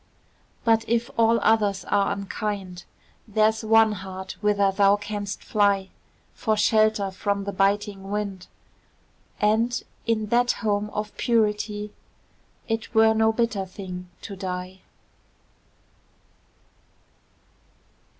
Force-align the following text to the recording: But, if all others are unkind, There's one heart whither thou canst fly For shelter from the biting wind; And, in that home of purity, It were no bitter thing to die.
But, 0.63 0.83
if 0.89 1.11
all 1.15 1.39
others 1.41 1.85
are 1.85 2.11
unkind, 2.11 2.85
There's 3.27 3.63
one 3.63 3.91
heart 3.91 4.35
whither 4.41 4.71
thou 4.71 4.95
canst 4.95 5.43
fly 5.43 5.89
For 6.33 6.57
shelter 6.57 7.11
from 7.11 7.43
the 7.43 7.51
biting 7.51 8.09
wind; 8.09 8.47
And, 9.39 9.83
in 10.07 10.25
that 10.29 10.53
home 10.53 10.89
of 10.89 11.15
purity, 11.17 11.93
It 12.67 12.95
were 12.95 13.13
no 13.13 13.31
bitter 13.31 13.63
thing 13.67 14.09
to 14.23 14.35
die. 14.35 14.81